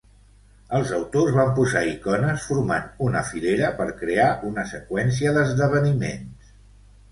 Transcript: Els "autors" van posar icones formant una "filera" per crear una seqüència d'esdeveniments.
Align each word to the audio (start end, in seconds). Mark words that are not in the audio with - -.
Els 0.77 0.93
"autors" 0.99 1.35
van 1.35 1.51
posar 1.59 1.83
icones 1.89 2.47
formant 2.53 2.89
una 3.09 3.23
"filera" 3.29 3.71
per 3.83 3.89
crear 4.01 4.27
una 4.51 4.67
seqüència 4.75 5.37
d'esdeveniments. 5.39 6.53